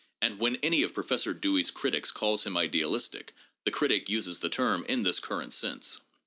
[0.19, 4.83] Now when any of Professor Dewey's critics calls him idealistic, the critic uses the term
[4.89, 6.01] in this current sense.